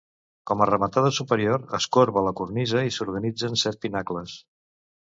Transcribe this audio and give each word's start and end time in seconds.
Com 0.51 0.63
a 0.63 0.67
rematada 0.69 1.11
superior 1.17 1.67
es 1.79 1.89
corba 1.99 2.25
la 2.29 2.35
cornisa 2.41 2.85
i 2.89 2.95
s'organitzen 2.99 3.63
set 3.67 3.83
pinacles. 3.87 4.41